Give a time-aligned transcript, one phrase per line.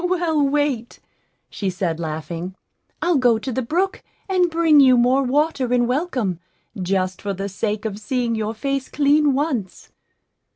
[0.03, 0.99] "Well, wait,"
[1.47, 2.55] she said, laughing;
[3.03, 6.39] "I'll go to the brook and bring you more water in welcome,
[6.81, 9.91] just for the sake of seeing your face clean once."